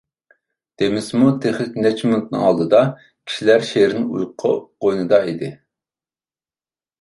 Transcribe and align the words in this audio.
دېمىسىمۇ، 0.81 1.27
تېخى 1.43 1.67
نەچچە 1.85 2.09
مىنۇتنىڭ 2.11 2.45
ئالدىدا 2.45 2.79
كىشىلەر 3.03 3.67
شېرىن 3.69 4.09
ئۇيقۇ 4.17 4.55
قوينىدا 4.87 5.21
ئىدى. 5.29 5.53